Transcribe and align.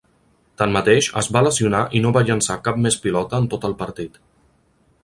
Tanmateix, 0.61 1.09
es 1.21 1.29
va 1.37 1.43
lesionar 1.47 1.83
i 1.99 2.01
no 2.07 2.15
va 2.17 2.25
llançar 2.31 2.59
cap 2.69 2.81
més 2.87 2.99
pilota 3.05 3.43
en 3.45 3.51
tot 3.55 3.71
el 3.73 3.79
partit. 3.85 4.21